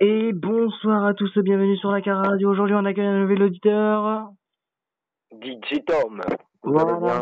Et 0.00 0.32
bonsoir 0.32 1.04
à 1.04 1.14
tous 1.14 1.30
et 1.36 1.42
bienvenue 1.42 1.76
sur 1.76 1.92
la 1.92 2.00
Cara 2.00 2.22
Radio. 2.22 2.50
Aujourd'hui, 2.50 2.74
on 2.74 2.84
accueille 2.84 3.06
un 3.06 3.20
nouvel 3.20 3.44
auditeur. 3.44 4.32
DJ 5.40 5.84
Tom. 5.86 6.20
Voilà. 6.64 7.20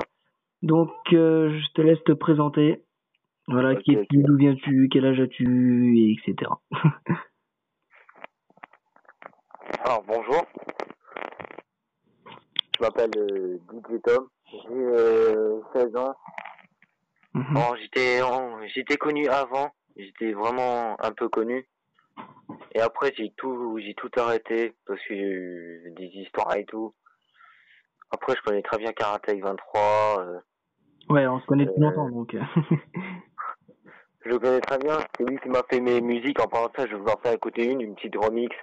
Donc, 0.62 0.89
euh, 1.12 1.51
je 1.51 1.73
te 1.75 1.83
laisse 1.83 2.03
te 2.04 2.12
présenter. 2.12 2.83
Voilà, 3.47 3.77
qui 3.77 3.93
es-tu, 3.93 4.22
d'où 4.22 4.38
viens-tu, 4.38 4.88
quel 4.90 5.04
âge 5.04 5.21
as-tu, 5.21 5.99
et 5.99 6.13
etc. 6.13 6.51
Alors, 9.85 10.03
bonjour. 10.06 10.47
Je 12.79 12.83
m'appelle 12.83 13.11
euh, 13.19 13.58
DJ 13.71 14.01
Tom. 14.03 14.29
J'ai 14.51 14.72
euh, 14.72 15.61
16 15.74 15.95
ans. 15.97 16.15
Mhm. 17.37 17.55
Bon, 17.55 17.74
j'étais 17.80 18.22
en- 18.22 18.66
j'étais 18.66 18.96
connu 18.96 19.28
avant. 19.28 19.70
J'étais 19.96 20.32
vraiment 20.32 20.96
un 21.02 21.12
peu 21.12 21.28
connu. 21.28 21.68
Et 22.72 22.80
après, 22.80 23.12
j'ai 23.16 23.30
tout, 23.36 23.78
j'ai 23.78 23.94
tout 23.94 24.10
arrêté 24.16 24.74
parce 24.86 25.00
que 25.00 25.14
j'ai 25.14 25.20
eu 25.22 25.92
des 25.96 26.06
histoires 26.06 26.54
et 26.56 26.64
tout. 26.64 26.94
Après, 28.10 28.34
je 28.36 28.42
connais 28.42 28.62
très 28.62 28.78
bien 28.78 28.92
Karate 28.92 29.28
23. 29.30 30.16
euh, 30.20 30.38
Ouais, 31.10 31.27
on 31.27 31.41
se 31.41 31.46
connaît 31.46 31.66
depuis 31.66 31.82
Euh, 31.82 31.91
longtemps, 31.91 32.08
donc. 32.10 32.34
je 34.24 34.28
le 34.28 34.38
connais 34.38 34.60
très 34.60 34.78
bien. 34.78 34.98
C'est 35.16 35.24
lui 35.28 35.38
qui 35.38 35.48
m'a 35.48 35.62
fait 35.70 35.80
mes 35.80 36.00
musiques. 36.00 36.41
En 36.41 36.48
parlant 36.48 36.68
de 36.68 36.72
ça, 36.77 36.86
je 36.86 36.94
vais 36.96 37.00
vous 37.02 37.08
en 37.08 37.18
faire 37.22 37.32
écouter 37.32 37.70
une, 37.70 37.80
une 37.80 37.94
petite 37.94 38.16
remix. 38.16 38.55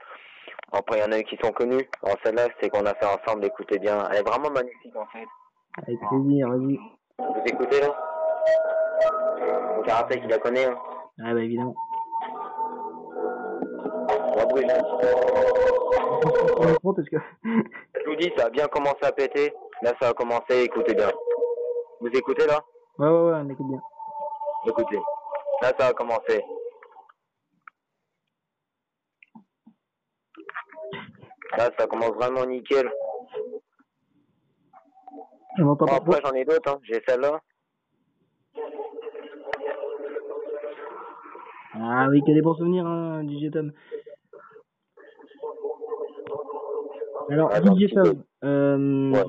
Après, 0.71 0.97
il 0.97 1.01
y 1.01 1.05
en 1.05 1.11
a 1.11 1.21
qui 1.23 1.37
sont 1.43 1.51
connus. 1.51 1.87
Alors, 2.03 2.17
celle-là, 2.23 2.47
c'est 2.59 2.69
qu'on 2.69 2.85
a 2.85 2.93
fait 2.95 3.05
ensemble. 3.05 3.45
Écoutez 3.45 3.77
bien. 3.79 4.07
Elle 4.11 4.17
est 4.17 4.27
vraiment 4.27 4.49
magnifique, 4.49 4.95
en 4.95 5.05
fait. 5.07 5.27
Avec 5.77 5.99
plaisir, 6.09 6.49
vas-y. 6.49 6.77
Vous 7.19 7.43
écoutez 7.45 7.79
là? 7.81 8.12
Le 9.77 9.83
karaté 9.85 10.21
qui 10.21 10.27
la 10.27 10.37
connaît, 10.37 10.65
hein. 10.65 10.77
Ah 11.23 11.33
bah 11.33 11.41
évidemment. 11.41 11.75
La 14.35 14.45
bruit, 14.45 14.65
là. 14.65 14.79
Sur 14.79 16.63
le 16.63 16.71
micro, 16.71 16.93
parce 16.93 17.09
que... 17.09 17.17
Je 17.43 18.09
vous 18.09 18.15
dis, 18.15 18.31
ça 18.37 18.45
a 18.45 18.49
bien 18.49 18.67
commencé 18.67 19.03
à 19.03 19.11
péter. 19.11 19.53
Là, 19.81 19.93
ça 20.01 20.09
a 20.09 20.13
commencé, 20.13 20.63
écoutez 20.63 20.93
bien. 20.93 21.09
Vous 22.01 22.07
écoutez 22.07 22.45
là? 22.47 22.59
Ouais, 22.97 23.07
ouais, 23.07 23.31
ouais, 23.31 23.33
on 23.35 23.49
écoute 23.49 23.67
bien. 23.69 23.81
Écoutez. 24.67 24.99
Là, 25.61 25.71
ça 25.77 25.87
a 25.87 25.93
commencé. 25.93 26.43
Là, 31.57 31.69
ça 31.77 31.87
commence 31.87 32.11
vraiment 32.11 32.45
nickel. 32.45 32.89
Bon, 35.59 35.75
pas 35.75 35.95
après, 35.95 36.19
j'en 36.23 36.33
ai 36.33 36.45
d'autres, 36.45 36.71
hein. 36.71 36.79
J'ai 36.83 37.01
celle-là. 37.07 37.39
Ah 41.73 42.07
oui, 42.09 42.21
quel 42.25 42.35
des 42.35 42.41
bons 42.41 42.55
souvenirs, 42.55 42.85
hein, 42.85 43.23
DJ 43.27 43.49
Tom. 43.51 43.71
Alors, 47.29 47.49
Ah, 47.53 47.61
DJ. 47.61 47.91
Tom, 47.93 48.23
euh, 48.43 49.11
Ouais. 49.11 49.23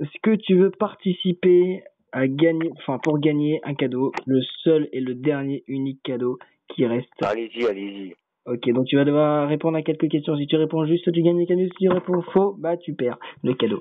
est-ce 0.00 0.20
que 0.22 0.36
tu 0.36 0.56
veux 0.58 0.70
participer 0.70 1.82
à 2.12 2.26
gagner, 2.28 2.70
enfin 2.78 2.98
pour 3.02 3.18
gagner 3.18 3.60
un 3.64 3.74
cadeau, 3.74 4.12
le 4.26 4.40
seul 4.62 4.88
et 4.92 5.00
le 5.00 5.14
dernier 5.14 5.64
unique 5.66 6.02
cadeau 6.02 6.38
qui 6.68 6.86
reste? 6.86 7.08
Allez-y, 7.22 7.66
allez-y. 7.66 8.14
Ok, 8.46 8.68
donc 8.72 8.86
tu 8.86 8.96
vas 8.96 9.04
devoir 9.04 9.48
répondre 9.48 9.76
à 9.76 9.82
quelques 9.82 10.08
questions. 10.08 10.34
Si 10.36 10.46
tu 10.46 10.56
réponds 10.56 10.84
juste, 10.86 11.10
tu 11.12 11.22
gagnes 11.22 11.38
le 11.38 11.46
cadeau. 11.46 11.62
Si 11.62 11.70
tu 11.84 11.88
réponds 11.88 12.22
faux, 12.32 12.54
bah 12.58 12.76
tu 12.76 12.94
perds 12.94 13.18
le 13.44 13.54
cadeau. 13.54 13.80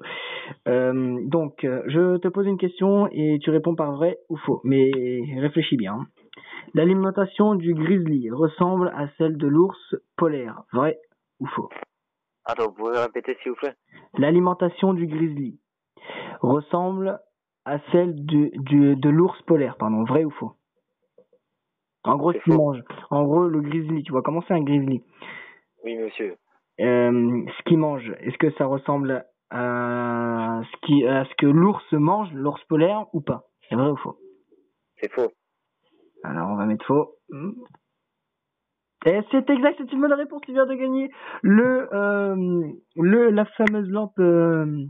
Euh, 0.67 1.17
donc, 1.27 1.63
euh, 1.63 1.81
je 1.87 2.17
te 2.17 2.27
pose 2.27 2.45
une 2.45 2.57
question 2.57 3.07
et 3.11 3.39
tu 3.41 3.49
réponds 3.51 3.75
par 3.75 3.93
vrai 3.95 4.17
ou 4.29 4.35
faux. 4.37 4.59
Mais 4.63 4.91
réfléchis 5.39 5.77
bien. 5.77 5.93
hein. 5.93 6.05
L'alimentation 6.73 7.55
du 7.55 7.73
grizzly 7.73 8.29
ressemble 8.31 8.89
à 8.95 9.07
celle 9.17 9.37
de 9.37 9.47
l'ours 9.47 9.95
polaire. 10.17 10.63
Vrai 10.71 10.99
ou 11.39 11.47
faux? 11.47 11.69
Attends, 12.45 12.65
vous 12.67 12.73
pouvez 12.73 12.97
répéter, 12.99 13.37
s'il 13.41 13.51
vous 13.51 13.57
plaît? 13.57 13.75
L'alimentation 14.17 14.93
du 14.93 15.07
grizzly 15.07 15.59
ressemble 16.41 17.19
à 17.65 17.79
celle 17.91 18.15
du, 18.25 18.51
du- 18.55 18.95
de 18.95 19.09
l'ours 19.09 19.39
polaire. 19.43 19.77
Pardon, 19.77 20.03
vrai 20.03 20.23
ou 20.25 20.31
faux? 20.31 20.53
En 22.03 22.15
gros, 22.15 22.33
ce 22.33 22.37
qu'il 22.39 22.53
mange. 22.53 22.81
En 23.09 23.23
gros, 23.25 23.47
le 23.47 23.61
grizzly. 23.61 24.03
Tu 24.03 24.11
vois 24.11 24.21
comment 24.21 24.41
c'est 24.47 24.53
un 24.53 24.63
grizzly? 24.63 25.03
Oui, 25.83 25.97
monsieur. 25.97 26.35
euh, 26.79 27.45
ce 27.57 27.63
qu'il 27.63 27.77
mange, 27.77 28.09
est-ce 28.21 28.37
que 28.37 28.51
ça 28.51 28.65
ressemble 28.65 29.25
à 29.49 30.61
ce, 30.71 30.85
qui, 30.85 31.05
à 31.05 31.25
ce 31.25 31.35
que 31.35 31.45
l'ours 31.45 31.83
mange, 31.93 32.31
l'ours 32.33 32.63
polaire, 32.65 33.05
ou 33.13 33.21
pas? 33.21 33.43
C'est 33.67 33.75
vrai 33.75 33.89
ou 33.89 33.97
faux? 33.97 34.17
C'est 34.97 35.11
faux. 35.11 35.31
Alors, 36.23 36.49
on 36.49 36.55
va 36.55 36.65
mettre 36.65 36.85
faux. 36.85 37.15
Et 39.05 39.19
c'est 39.31 39.49
exact, 39.49 39.75
c'est 39.77 39.93
une 39.93 40.01
bonne 40.01 40.13
réponse, 40.13 40.41
tu 40.45 40.51
viens 40.51 40.65
de 40.65 40.73
gagner 40.73 41.09
le, 41.41 41.87
euh, 41.93 42.67
le, 42.97 43.29
la 43.29 43.45
fameuse 43.45 43.87
lampe 43.89 44.19
euh, 44.19 44.85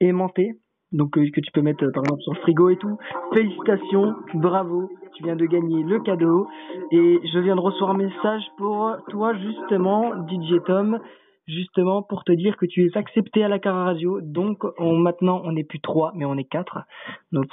aimantée, 0.00 0.52
donc 0.92 1.18
euh, 1.18 1.26
que 1.30 1.40
tu 1.42 1.52
peux 1.52 1.60
mettre 1.60 1.84
euh, 1.84 1.90
par 1.92 2.04
exemple 2.04 2.22
sur 2.22 2.32
le 2.32 2.40
frigo 2.40 2.70
et 2.70 2.78
tout. 2.78 2.96
Félicitations, 3.34 4.14
bravo, 4.32 4.88
tu 5.14 5.24
viens 5.24 5.36
de 5.36 5.44
gagner 5.44 5.82
le 5.82 6.00
cadeau. 6.00 6.48
Et 6.90 7.20
je 7.34 7.38
viens 7.38 7.56
de 7.56 7.60
recevoir 7.60 7.90
un 7.90 7.98
message 7.98 8.44
pour 8.56 8.96
toi 9.10 9.34
justement, 9.34 10.14
DJ 10.26 10.62
Tom, 10.64 10.98
justement 11.46 12.02
pour 12.02 12.24
te 12.24 12.32
dire 12.32 12.56
que 12.56 12.64
tu 12.64 12.86
es 12.86 12.96
accepté 12.96 13.44
à 13.44 13.48
la 13.48 13.58
Cara 13.58 13.84
Radio. 13.84 14.20
Donc 14.22 14.64
on, 14.78 14.96
maintenant 14.96 15.42
on 15.44 15.52
n'est 15.52 15.64
plus 15.64 15.80
trois, 15.80 16.12
mais 16.14 16.24
on 16.24 16.38
est 16.38 16.48
quatre. 16.48 16.78
Donc 17.30 17.48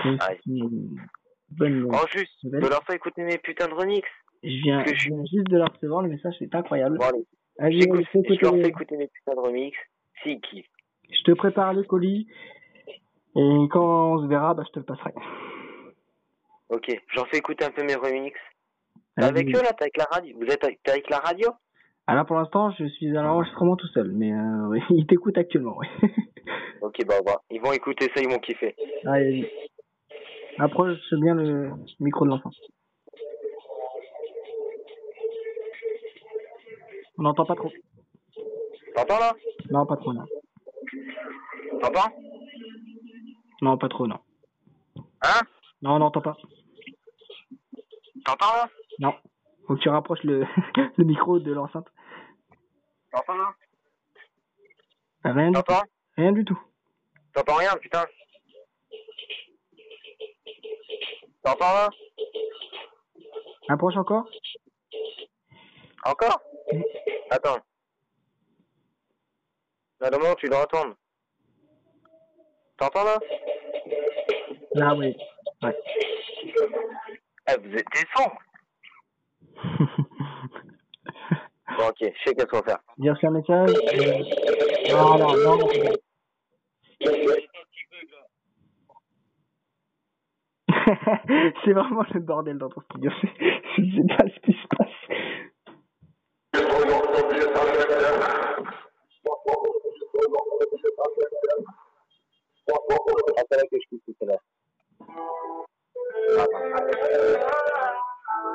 bonne. 1.57 1.87
Oh, 1.91 2.05
juste, 2.11 2.43
nouvelle. 2.43 2.63
de 2.63 2.67
leur 2.67 2.83
faire 2.83 2.95
écouter 2.95 3.23
mes 3.23 3.37
putains 3.37 3.67
de 3.67 3.73
remix. 3.73 4.07
Je 4.43 4.61
viens, 4.63 4.83
je 4.85 5.09
juste 5.31 5.47
de 5.47 5.57
la 5.57 5.65
recevoir, 5.65 6.01
le 6.01 6.09
message 6.09 6.35
c'est 6.39 6.53
incroyable. 6.53 6.97
Bon, 6.97 7.05
allez. 7.05 7.25
Allez, 7.59 7.81
J'écoute, 7.81 8.05
je, 8.13 8.41
leur 8.41 8.53
fais 8.55 8.67
écouter- 8.67 8.97
mes 8.97 9.07
putains 9.07 9.35
de 9.35 9.39
remix. 9.39 9.77
Si, 10.23 10.39
qui 10.41 10.65
je 11.09 11.23
te 11.23 11.31
prépare 11.31 11.73
le 11.73 11.83
colis 11.83 12.27
et 13.35 13.67
quand 13.71 14.13
on 14.13 14.23
se 14.23 14.27
verra, 14.27 14.53
bah, 14.53 14.63
je 14.65 14.71
te 14.71 14.79
le 14.79 14.85
passerai. 14.85 15.13
Ok, 16.69 16.95
j'en 17.13 17.25
fais 17.25 17.37
écouter 17.37 17.65
un 17.65 17.71
peu 17.71 17.83
mes 17.83 17.95
remix. 17.95 18.37
T'es 19.17 19.23
avec 19.25 19.47
eux 19.47 19.61
là, 19.61 19.73
t'es 19.73 19.83
avec 19.83 19.97
la 19.97 20.05
radio 20.05 20.35
Vous 20.39 20.45
êtes 20.45 20.63
avec, 20.63 21.09
la 21.09 21.19
radio 21.19 21.49
Ah 22.07 22.15
là 22.15 22.25
pour 22.25 22.35
l'instant, 22.35 22.71
je 22.71 22.85
suis 22.85 23.15
à 23.15 23.21
l'enregistrement 23.21 23.75
tout 23.75 23.87
seul, 23.87 24.11
mais 24.11 24.33
euh, 24.33 24.67
oui, 24.69 24.79
il 24.89 25.05
t'écoute 25.05 25.37
actuellement. 25.37 25.77
Oui. 25.77 25.87
Ok, 26.81 27.05
bah, 27.05 27.15
bah, 27.25 27.41
ils 27.49 27.61
vont 27.61 27.71
écouter 27.71 28.09
ça, 28.13 28.21
ils 28.21 28.29
vont 28.29 28.39
kiffer. 28.39 28.75
Allez, 29.05 29.41
vas-y. 29.41 29.49
Approche 30.59 30.97
bien 31.13 31.35
le 31.35 31.71
micro 31.99 32.25
de 32.25 32.29
l'enfant. 32.29 32.51
On 37.17 37.23
n'entend 37.23 37.45
pas 37.45 37.55
trop. 37.55 37.71
T'entends 38.95 39.19
là? 39.19 39.33
Non, 39.69 39.85
pas 39.85 39.97
trop, 39.97 40.13
non. 40.13 40.25
T'entends? 41.81 42.13
Non, 43.61 43.77
pas 43.77 43.89
trop, 43.89 44.07
non. 44.07 44.19
Hein? 45.21 45.41
Non, 45.81 45.91
on 45.91 45.99
n'entend 45.99 46.21
pas. 46.21 46.35
T'entends 48.25 48.53
là? 48.55 48.69
Non. 48.99 49.13
Faut 49.67 49.75
que 49.75 49.79
tu 49.79 49.89
rapproches 49.89 50.23
le, 50.23 50.45
le 50.97 51.05
micro 51.05 51.39
de 51.39 51.51
l'enceinte. 51.51 51.87
T'entends 53.11 53.37
là? 53.37 53.53
Rien 55.23 55.51
du 55.51 55.53
tout. 55.53 55.61
T'entends? 55.61 55.87
Rien 56.17 56.31
du 56.31 56.45
tout. 56.45 56.59
T'entends 57.33 57.55
rien, 57.55 57.71
putain 57.81 58.05
T'entends 61.43 61.73
là? 61.73 61.89
Approche 63.69 63.97
encore? 63.97 64.25
Encore? 66.05 66.41
Attends. 67.31 67.57
Là, 69.99 70.09
le 70.11 70.17
moment, 70.17 70.35
tu 70.35 70.47
dois 70.49 70.63
entendre. 70.63 70.95
T'entends 72.77 73.03
là? 73.03 73.17
Là, 74.73 74.95
oui. 74.95 75.15
Ouais. 75.61 75.77
Eh, 76.45 77.57
vous 77.61 77.75
êtes 77.75 77.87
des 77.93 78.07
sons 78.15 78.31
Bon, 81.77 81.87
ok, 81.87 81.95
je 82.01 82.05
sais 82.23 82.35
qu'est-ce 82.35 82.45
qu'on 82.45 82.59
va 82.59 82.63
faire. 82.63 82.79
Reçu 82.99 83.25
un 83.25 83.31
message. 83.31 83.69
euh, 83.93 84.91
Non, 84.91 85.17
non, 85.17 85.35
non. 85.37 85.57
non. 85.57 85.67
c'est 91.65 91.73
vraiment 91.73 92.05
le 92.13 92.19
bordel 92.19 92.57
dans 92.57 92.69
ton 92.69 92.81
studio. 92.81 93.11
Je 93.21 93.83
sais 93.83 94.07
pas 94.07 94.23
ce 94.27 94.39
qui 94.41 94.53
se 94.53 94.67
passe. 94.67 94.89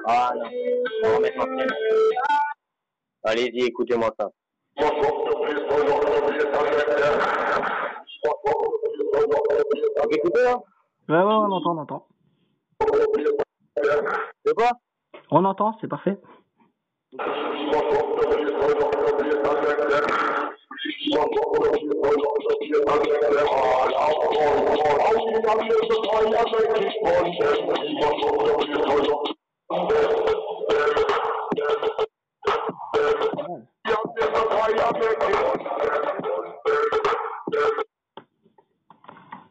Ah 0.06 0.32
non, 0.34 0.50
on 1.04 1.20
va 1.20 1.28
en. 1.44 1.66
Allez-y, 3.24 3.64
écoutez-moi 3.66 4.10
ça. 4.18 4.30
Vous 10.00 10.14
écoutez 10.14 10.42
là 10.42 10.56
Ouais, 11.08 11.16
ouais, 11.16 11.22
on 11.22 11.52
entend, 11.52 11.72
on 11.72 11.78
entend. 11.78 12.06
On 15.30 15.44
entend, 15.44 15.76
c'est 15.80 15.88
parfait. 15.88 16.18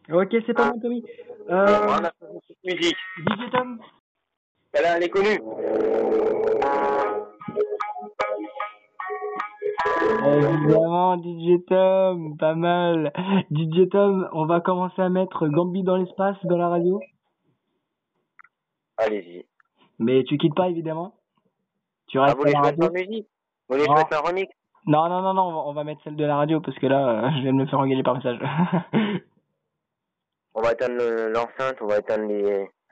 Ok, 0.09 0.35
c'est 0.45 0.53
pas 0.53 0.65
mal, 0.65 0.79
Tommy. 0.81 1.03
Euh, 1.49 1.67
une 1.99 2.05
musique. 2.67 2.97
DJ 3.17 3.49
Tom 3.51 3.79
Elle, 4.73 4.85
elle 4.85 5.03
est 5.03 5.09
connue. 5.09 5.39
Évidemment, 10.25 11.17
DJ 11.17 11.63
Tom, 11.67 12.37
pas 12.37 12.55
mal. 12.55 13.11
DJ 13.51 13.87
Tom, 13.89 14.27
on 14.33 14.45
va 14.45 14.59
commencer 14.61 15.01
à 15.01 15.09
mettre 15.09 15.47
Gambi 15.47 15.83
dans 15.83 15.95
l'espace 15.95 16.37
dans 16.45 16.57
la 16.57 16.69
radio. 16.69 16.99
Allez-y. 18.97 19.45
Mais 19.99 20.23
tu 20.23 20.37
quittes 20.37 20.55
pas, 20.55 20.69
évidemment. 20.69 21.13
Tu 22.07 22.19
Ah, 22.19 22.23
restes 22.25 22.37
vous 22.37 22.43
à 22.43 22.61
voulez 22.61 22.75
que 22.75 22.83
je 22.83 22.89
musique? 23.07 23.27
Vous 23.69 23.75
voulez 23.75 23.87
que 23.87 23.91
je 23.91 23.95
Ah. 23.95 24.03
mette 24.03 24.13
un 24.13 24.19
remix? 24.27 24.51
Non, 24.85 25.09
non, 25.09 25.21
non, 25.21 25.33
non, 25.33 25.67
on 25.67 25.73
va- 25.73 25.83
mettre 25.83 26.01
celle 26.03 26.15
de 26.15 26.25
la 26.25 26.37
radio 26.37 26.61
parce 26.61 26.77
que 26.79 26.87
là, 26.87 27.25
euh, 27.25 27.29
je 27.41 27.45
de 27.47 27.51
me 27.51 27.65
faire 27.65 27.79
engueuler 27.79 28.03
par 28.03 28.15
message. 28.15 28.39
On 30.57 30.61
va 30.61 30.71
éteindre 30.71 30.95
le- 30.97 31.31
l'enceinte, 31.31 31.77
on 31.81 31.85
va 31.87 31.99
éteindre 31.99 32.27
les, 32.27 32.41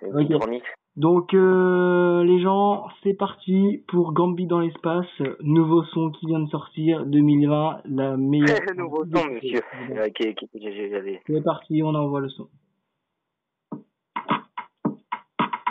les 0.02 0.08
Ok. 0.08 0.18
petits 0.28 0.34
remix. 0.36 0.66
Donc, 0.96 1.34
euh, 1.34 2.24
les 2.24 2.40
gens, 2.42 2.88
c'est 3.04 3.16
parti 3.16 3.84
pour 3.88 4.14
Gambi 4.14 4.46
dans 4.46 4.60
l'espace. 4.60 5.08
Nouveau 5.42 5.84
son 5.86 6.12
qui 6.12 6.28
vient 6.28 6.40
de 6.40 6.48
sortir, 6.50 7.06
2020, 7.06 7.82
la 7.86 8.16
meilleure. 8.16 8.46
Le 8.70 8.76
nouveau 8.78 9.04
son, 9.14 9.26
monsieur. 9.30 9.62
Qui- 10.16 10.90
j'avais. 10.92 11.22
C'est 11.28 11.44
parti, 11.44 11.82
on 11.84 11.94
envoie 11.96 12.22
le 12.22 12.30
son. 12.30 12.48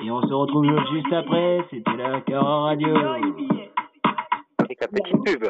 Et 0.02 0.10
on 0.10 0.20
se 0.20 0.34
retrouve 0.34 0.66
juste 0.92 1.12
après, 1.12 1.64
c'était 1.70 1.96
la 1.96 2.20
Cara 2.20 2.60
Radio. 2.64 2.94
Avec 4.58 4.80
la 4.80 4.88
petite 4.88 5.24
pub. 5.24 5.44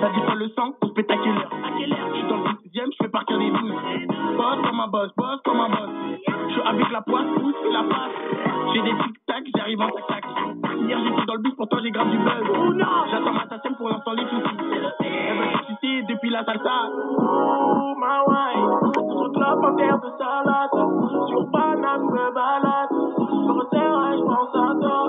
Ça 0.00 0.08
dit 0.10 0.20
pas 0.26 0.34
le 0.34 0.48
sang, 0.50 0.74
on 0.82 0.88
se 0.88 0.92
pète 0.92 1.10
à 1.10 1.16
quelle 1.16 1.28
heure 1.38 1.52
À 1.54 1.78
quelle 1.78 1.92
heure? 1.92 2.08
Je 2.08 2.18
suis 2.18 2.28
dans 2.28 2.36
le 2.36 2.44
12 2.52 2.60
je 2.74 3.04
fais 3.04 3.08
partir 3.10 3.38
des 3.38 3.50
12. 3.50 4.09
Boss 4.40 4.56
comme 4.64 4.80
un 4.80 4.88
boss, 4.88 5.10
boss 5.18 5.40
comme 5.44 5.60
un 5.60 5.68
boss. 5.68 5.90
Je 6.16 6.52
suis 6.54 6.62
avec 6.62 6.90
la 6.90 7.02
poisse, 7.02 7.26
pousse 7.36 7.54
et 7.62 7.72
la 7.72 7.82
passe. 7.82 8.72
J'ai 8.72 8.80
des 8.80 8.96
tic-tac, 8.96 9.44
j'arrive 9.54 9.82
en 9.82 9.88
tac-tac. 9.90 10.24
Hier 10.80 10.98
j'étais 11.04 11.26
dans 11.26 11.34
le 11.34 11.42
bus, 11.42 11.52
pourtant 11.58 11.76
j'ai 11.82 11.90
grave 11.90 12.08
du 12.08 12.16
buzz. 12.16 12.48
Oh 12.48 12.72
non 12.72 13.04
J'attends 13.10 13.34
ma 13.34 13.46
tassem 13.48 13.74
pour 13.74 13.90
l'instant 13.90 14.12
les 14.12 14.24
soucis. 14.24 14.56
Elle 15.04 15.36
veut 15.36 15.58
se 15.58 15.64
sucer 15.66 16.02
depuis 16.08 16.30
la 16.30 16.42
salsa. 16.46 16.88
Oh 17.18 17.94
ma 18.00 18.24
wine, 18.24 18.92
sur 18.94 19.30
club 19.30 19.62
en 19.62 19.76
terre 19.76 20.00
de 20.00 20.08
salade. 20.16 20.70
Sur 21.28 21.50
Paname, 21.52 22.08
je 22.08 22.14
me 22.16 22.32
balade. 22.32 22.88
Je 22.90 23.52
resserre, 23.52 24.16
je 24.16 24.24
pense 24.24 24.56
à 24.56 24.74
toi. 24.80 25.04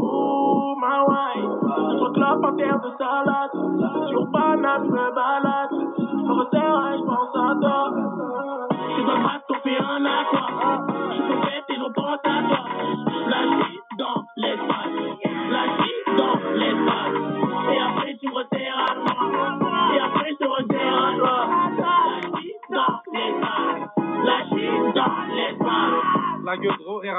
Oh 0.00 0.74
ma 0.80 1.04
wine, 1.04 1.98
sur 1.98 2.12
club 2.14 2.44
en 2.46 2.52
de 2.52 2.96
salade. 2.96 4.08
Sur 4.08 4.30
Paname, 4.32 4.86
je 4.86 4.90
me 4.90 5.14
balade. 5.14 5.17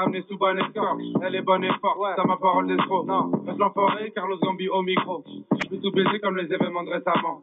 Ramenée 0.00 0.22
sous 0.28 0.38
bon 0.38 0.58
escorte. 0.58 1.00
Elle 1.22 1.34
est 1.34 1.42
bonne 1.42 1.64
et 1.64 1.72
forte, 1.80 1.98
ça 2.16 2.24
ma 2.24 2.36
parole 2.36 2.66
d'escroc. 2.66 3.06
Non, 3.06 3.30
faites 3.44 3.58
l'enfoiré, 3.58 4.10
Carlos 4.14 4.38
Gambi 4.42 4.68
au 4.68 4.82
micro. 4.82 5.22
Je 5.26 5.68
peux 5.68 5.76
tout 5.76 5.92
baiser 5.92 6.18
comme 6.20 6.36
les 6.36 6.52
événements 6.52 6.82
de 6.84 6.90
récemment. 6.90 7.40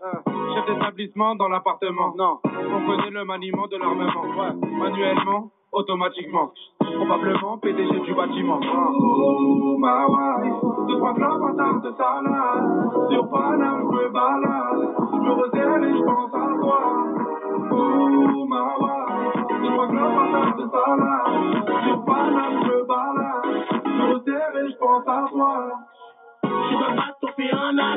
Chef 0.53 0.65
d'établissement 0.65 1.35
dans 1.35 1.49
l'appartement. 1.49 2.13
Non, 2.17 2.39
on 2.43 2.85
connaît 2.85 3.11
le 3.11 3.25
maniement 3.25 3.67
de 3.67 3.77
l'armement. 3.77 4.23
Ouais, 4.37 4.53
manuellement, 4.71 5.51
automatiquement. 5.71 6.51
Probablement 6.79 7.57
PDG 7.59 7.99
du 8.01 8.13
bâtiment. 8.13 8.59
Oh, 8.63 9.77
ma 9.77 10.07
wife, 10.07 10.61
deux 10.87 10.97
trois 10.97 11.13
clubs 11.13 11.57
tarte 11.57 11.83
de 11.83 11.91
salade. 11.91 13.09
Sur 13.11 13.29
Paname, 13.29 13.81
je 13.91 13.97
me 13.97 14.09
balade. 14.09 14.95
Je 15.11 15.17
me 15.17 15.31
resserre 15.31 15.83
et 15.83 15.93
je 15.93 16.03
pense 16.03 16.33
à 16.33 16.59
toi. 16.59 16.79
Oh, 17.71 18.45
ma 18.47 18.61
wife, 18.79 18.96
je 19.67 19.73
me 19.73 19.87
balade. 22.87 23.37
Je 26.49 26.75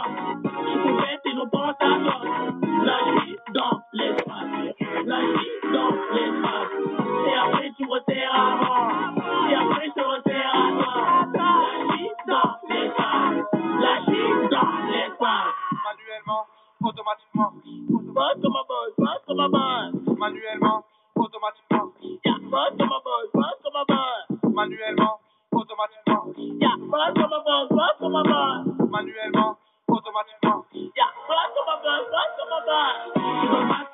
Manuellement, 24.54 25.18
automatiquement. 25.52 26.24
Yeah, 26.36 26.76
boss 26.78 27.12
comme 27.14 27.32
un 27.32 27.42
boss, 27.44 27.68
boss 27.70 27.96
comme 27.98 28.16
un 28.16 28.22
boss. 28.22 28.90
Manuellement, 28.90 29.56
automatiquement. 29.88 30.64
Yeah, 30.72 31.10
boss 31.28 31.50
comme 31.54 31.68
un 31.68 31.78
boss, 31.82 32.04
boss 32.10 32.30
comme 32.38 32.52
un 32.52 32.62
boss. 32.66 33.89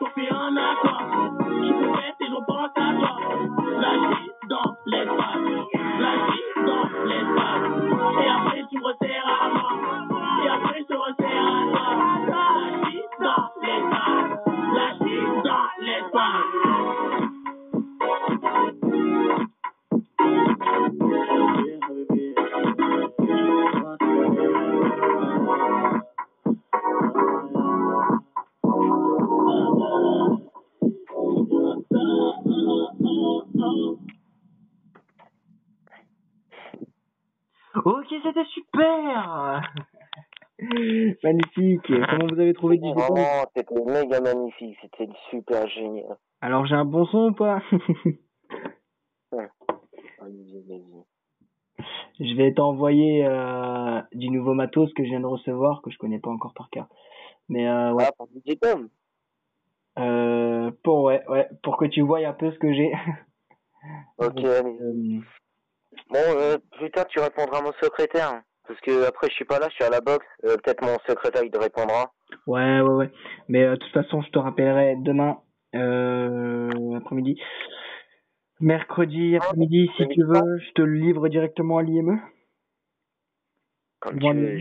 Ok, 37.86 38.06
c'était 38.20 38.44
super 38.46 39.62
Magnifique 41.22 41.86
Comment 41.86 42.26
vous 42.26 42.40
avez 42.40 42.52
trouvé 42.52 42.80
Tom 42.80 42.94
Vraiment, 42.94 43.44
c'était 43.54 43.80
méga 43.84 44.20
magnifique, 44.20 44.76
c'était 44.82 45.08
super 45.30 45.68
génial. 45.68 46.16
Alors, 46.40 46.66
j'ai 46.66 46.74
un 46.74 46.84
bon 46.84 47.06
son 47.06 47.28
ou 47.28 47.32
pas. 47.34 47.62
Je 52.18 52.34
vais 52.36 52.54
t'envoyer 52.54 53.24
euh, 53.24 54.00
du 54.14 54.30
nouveau 54.30 54.54
matos 54.54 54.92
que 54.94 55.04
je 55.04 55.10
viens 55.10 55.20
de 55.20 55.26
recevoir, 55.26 55.80
que 55.82 55.90
je 55.90 55.98
connais 55.98 56.18
pas 56.18 56.30
encore 56.30 56.54
par 56.54 56.70
cœur. 56.70 56.88
Mais 57.48 57.68
euh, 57.68 57.92
ouais, 57.92 58.06
Ah, 58.08 58.12
pour 58.16 58.28
Tom 58.60 58.88
euh, 60.00 60.72
pour 60.82 61.04
ouais, 61.04 61.22
ouais, 61.28 61.48
pour 61.62 61.76
que 61.76 61.84
tu 61.84 62.00
voyes 62.00 62.28
un 62.28 62.32
peu 62.32 62.50
ce 62.50 62.58
que 62.58 62.72
j'ai. 62.72 62.92
Ok, 64.18 64.38
allez. 64.44 65.20
Euh, 66.16 66.34
Bon, 66.34 66.40
euh, 66.40 66.56
plus 66.78 66.90
tard, 66.90 67.06
tu 67.08 67.18
répondras 67.20 67.58
à 67.58 67.62
mon 67.62 67.72
secrétaire. 67.72 68.30
hein. 68.30 68.42
Parce 68.66 68.80
que 68.80 69.06
après, 69.06 69.28
je 69.28 69.34
suis 69.34 69.44
pas 69.44 69.58
là, 69.58 69.68
je 69.68 69.74
suis 69.74 69.84
à 69.84 69.90
la 69.90 70.00
boxe. 70.00 70.26
Euh, 70.44 70.56
Peut-être 70.56 70.82
mon 70.82 70.98
secrétaire, 71.06 71.42
il 71.44 71.50
te 71.50 71.58
répondra. 71.58 72.12
ouais, 72.46 72.80
ouais, 72.80 72.94
ouais. 72.94 73.10
Mais 73.48 73.62
euh, 73.64 73.72
de 73.72 73.76
toute 73.76 73.92
façon, 73.92 74.22
je 74.22 74.30
te 74.30 74.38
rappellerai 74.38 74.96
demain 74.98 75.38
euh, 75.74 76.96
après-midi. 76.96 77.40
Mercredi 78.60 79.36
après-midi, 79.36 79.90
si 79.96 80.08
tu 80.08 80.22
veux, 80.24 80.58
je 80.58 80.72
te 80.72 80.82
le 80.82 80.94
livre 80.94 81.28
directement 81.28 81.78
à 81.78 81.82
l'IME. 81.82 82.20
Comme 84.00 84.18
Bon, 84.18 84.32
tu 84.32 84.38
veux. 84.40 84.58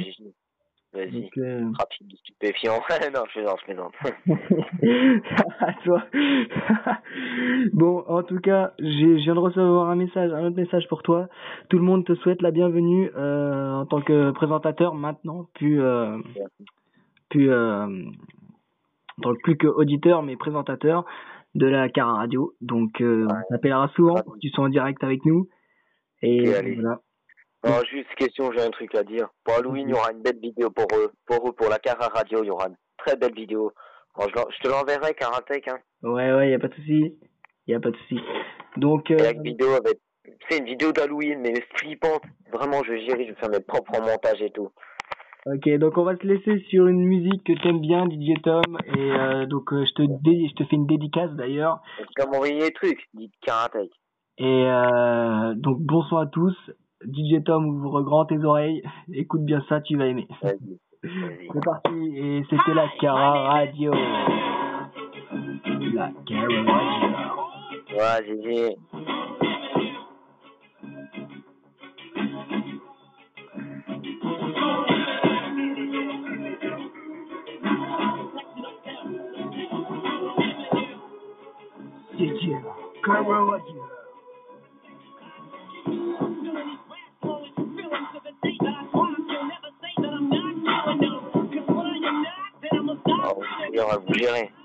Vas-y. 0.96 1.22
Donc, 1.24 1.38
euh, 1.38 1.72
Trafic 1.74 2.08
de 2.08 2.16
stupéfiants. 2.16 2.82
non, 3.14 3.24
je 3.28 3.34
plaisante, 3.34 3.60
je 3.60 3.66
plaisante. 3.66 3.94
à 5.60 5.74
toi. 5.84 6.04
bon, 7.74 8.04
en 8.08 8.24
tout 8.24 8.40
cas, 8.40 8.74
j'ai, 8.80 9.20
je 9.20 9.24
viens 9.24 9.36
de 9.36 9.40
recevoir 9.40 9.90
un 9.90 9.96
message, 9.96 10.32
un 10.32 10.46
autre 10.46 10.56
message 10.56 10.88
pour 10.88 11.04
toi. 11.04 11.28
Tout 11.70 11.78
le 11.78 11.84
monde 11.84 12.06
te 12.06 12.16
souhaite 12.16 12.42
la 12.42 12.52
bienvenue 12.52 13.12
euh, 13.16 13.74
en 13.74 13.86
tant 13.86 14.02
que 14.02 14.32
présentateur 14.32 14.96
maintenant, 14.96 15.48
puis, 15.54 15.78
euh, 15.80 16.18
puis 17.30 17.50
donc 19.18 19.42
plus 19.44 19.58
que 19.58 19.68
auditeur, 19.68 20.24
mais 20.24 20.36
présentateur 20.38 21.06
de 21.56 21.68
la 21.68 21.90
Cara 21.90 22.14
Radio. 22.14 22.54
Donc, 22.62 23.02
euh, 23.02 23.28
on 23.30 23.54
t'appellera 23.54 23.90
souvent 23.96 24.16
tu 24.42 24.50
sois 24.50 24.66
en 24.66 24.70
direct 24.70 25.04
avec 25.04 25.26
nous. 25.26 25.48
Et 26.22 26.44
voilà. 26.44 27.00
Non, 27.66 27.82
juste 27.90 28.14
question, 28.16 28.52
j'ai 28.52 28.62
un 28.62 28.70
truc 28.70 28.94
à 28.96 29.04
dire. 29.04 29.28
Pour 29.44 29.56
Halloween, 29.56 29.90
il 29.90 29.92
y 29.92 29.98
aura 29.98 30.12
une 30.12 30.22
belle 30.22 30.40
vidéo 30.40 30.70
pour 30.70 30.86
eux. 30.98 31.12
Pour 31.26 31.50
eux, 31.50 31.54
pour 31.54 31.70
la 31.70 31.80
Cara 31.80 32.08
Radio, 32.14 32.44
il 32.44 32.48
y 32.48 32.50
aura 32.52 32.68
une 32.68 32.76
très 32.98 33.16
belle 33.16 33.34
vidéo. 33.34 33.72
Bon, 34.16 34.26
je, 34.28 34.60
te 34.62 34.68
l'enverrai, 34.70 35.14
Karatech, 35.14 35.68
hein. 35.68 35.80
Ouais, 36.04 36.32
ouais, 36.34 36.52
y 36.52 36.54
a 36.54 36.60
pas 36.60 36.68
de 36.68 36.76
souci. 36.76 37.18
Y 37.68 37.74
a 37.74 37.80
pas 37.80 37.92
de 37.92 37.98
souci. 37.98 38.20
Donc, 38.78 39.10
euh, 39.12 39.34
vidéo 39.44 39.72
avec... 39.74 40.00
C'est 40.50 40.60
une 40.60 40.66
vidéo 40.66 40.92
d'Halloween, 40.92 41.40
mais 41.42 41.54
flippante. 41.76 42.22
Vraiment, 42.52 42.84
je 42.84 42.92
vais 42.92 43.06
gérer, 43.06 43.26
je 43.26 43.32
vais 43.34 43.40
faire 43.40 43.50
mes 43.50 43.60
propres 43.60 44.00
montages 44.00 44.42
et 44.42 44.52
tout. 44.52 44.70
Ok, 45.48 45.70
donc 45.78 45.98
on 45.98 46.04
va 46.04 46.16
se 46.18 46.26
laisser 46.26 46.60
sur 46.70 46.88
une 46.88 47.04
musique 47.06 47.44
que 47.44 47.54
t'aimes 47.62 47.80
bien, 47.80 48.06
DJ 48.06 48.42
Tom, 48.44 48.64
et 48.96 49.12
euh, 49.12 49.46
donc 49.46 49.72
euh, 49.74 49.86
je 49.86 49.94
te 49.94 50.02
dé- 50.24 50.48
je 50.50 50.56
te 50.56 50.68
fais 50.68 50.76
une 50.76 50.88
dédicace 50.88 51.30
d'ailleurs. 51.34 51.82
Vas 52.18 52.26
m'envoyer 52.26 52.58
des 52.60 52.72
trucs, 52.72 53.00
dit 53.14 53.30
Karatech. 53.46 53.92
Et 54.40 54.44
euh, 54.66 55.54
donc 55.56 55.78
bonsoir 55.82 56.22
à 56.22 56.26
tous, 56.26 56.56
DJ 57.08 57.44
Tom 57.44 57.66
ouvre 57.68 58.02
grand 58.02 58.26
tes 58.26 58.44
oreilles, 58.44 58.82
écoute 59.14 59.44
bien 59.44 59.64
ça, 59.70 59.82
tu 59.82 59.98
vas 59.98 60.08
aimer. 60.08 60.28
C'est 60.42 61.64
parti, 61.64 62.18
et 62.18 62.44
c'était 62.50 62.74
la 62.74 62.88
Cara 63.00 63.44
Radio. 63.44 63.94
La 65.94 66.12
Cara 66.26 66.64
Radio. 67.96 68.36
Ouais. 68.44 68.76
DJ 82.18 82.52
Cara 83.04 83.46
Radio. 83.46 83.95
Vous 94.16 94.22
verrez, 94.22 94.50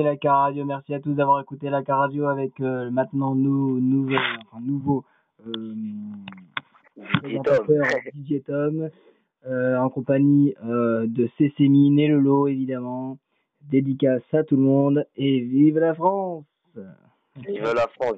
la 0.00 0.16
Car 0.16 0.38
Radio. 0.38 0.64
Merci 0.64 0.94
à 0.94 1.00
tous 1.00 1.12
d'avoir 1.12 1.40
écouté 1.40 1.68
la 1.68 1.82
Car 1.82 1.98
Radio 1.98 2.26
avec 2.26 2.58
euh, 2.60 2.90
maintenant 2.90 3.34
nous, 3.34 3.78
nouvel, 3.80 4.20
enfin, 4.46 4.62
nouveau 4.64 5.04
euh, 5.46 5.74
DJ 8.14 8.42
Tom, 8.46 8.88
euh, 9.46 9.76
en 9.76 9.90
compagnie 9.90 10.54
euh, 10.64 11.06
de 11.06 11.28
CCMI, 11.36 11.90
Nelolo 11.90 12.48
évidemment. 12.48 13.18
Dédicace 13.70 14.22
à 14.32 14.42
tout 14.42 14.56
le 14.56 14.62
monde 14.62 15.06
et 15.16 15.40
vive 15.40 15.78
la 15.78 15.94
France! 15.94 16.44
Vive 17.36 17.62
la 17.62 17.86
France. 17.88 18.16